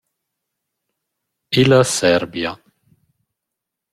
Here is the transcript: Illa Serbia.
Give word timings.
Illa 1.63 1.83
Serbia. 1.91 2.57